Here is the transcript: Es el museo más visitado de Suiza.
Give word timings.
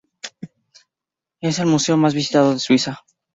Es 1.41 1.59
el 1.59 1.67
museo 1.67 1.95
más 1.95 2.15
visitado 2.15 2.53
de 2.53 2.57
Suiza. 2.59 3.01